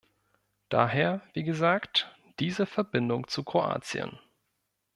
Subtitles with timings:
[0.69, 2.09] Daher, wie gesagt,
[2.39, 4.17] diese Verbindung zu Kroatien.